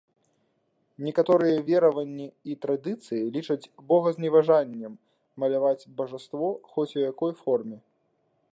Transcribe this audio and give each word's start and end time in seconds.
Некаторыя 1.07 1.57
вераванні 1.67 2.25
і 2.53 2.55
традыцыі 2.63 3.21
лічаць 3.35 3.69
богазневажаннем 3.91 4.95
маляваць 5.43 5.87
бажаство 6.01 6.47
хоць 6.71 6.91
у 6.99 7.05
якой 7.11 7.31
форме. 7.43 7.77